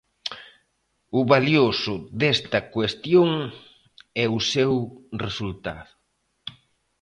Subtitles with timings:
[1.19, 3.29] O valioso desta cuestión
[4.23, 4.73] é o seu
[5.25, 5.91] resultado.